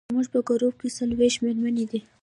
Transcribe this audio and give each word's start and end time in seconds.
زموږ 0.11 0.27
په 0.33 0.39
ګروپ 0.49 0.73
کې 0.81 0.89
څلوېښت 0.97 1.37
مېرمنې 1.43 1.85
دي. 1.91 1.99